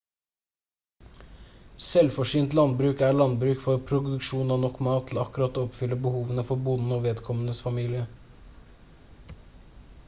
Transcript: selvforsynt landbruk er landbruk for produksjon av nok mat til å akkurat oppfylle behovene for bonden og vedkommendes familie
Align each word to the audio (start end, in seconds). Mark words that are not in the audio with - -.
selvforsynt 1.87 2.55
landbruk 2.59 3.03
er 3.09 3.13
landbruk 3.19 3.61
for 3.67 3.83
produksjon 3.91 4.55
av 4.57 4.63
nok 4.65 4.81
mat 4.89 5.05
til 5.11 5.19
å 5.21 5.27
akkurat 5.27 5.61
oppfylle 5.67 6.01
behovene 6.09 6.47
for 6.49 6.65
bonden 6.71 6.97
og 6.99 7.05
vedkommendes 7.07 7.63
familie 7.69 8.03